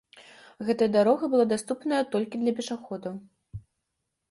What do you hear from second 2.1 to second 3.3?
толькі для пешаходаў.